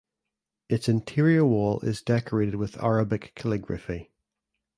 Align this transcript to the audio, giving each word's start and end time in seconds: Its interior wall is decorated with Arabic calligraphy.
Its 0.67 0.89
interior 0.89 1.45
wall 1.45 1.79
is 1.81 2.01
decorated 2.01 2.55
with 2.55 2.75
Arabic 2.81 3.33
calligraphy. 3.35 4.09